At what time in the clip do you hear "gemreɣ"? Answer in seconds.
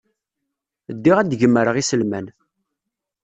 1.41-1.75